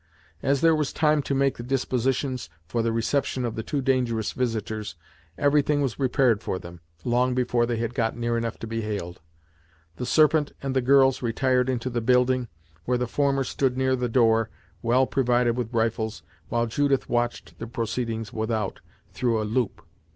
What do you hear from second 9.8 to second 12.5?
The Serpent and the girls retired into the building,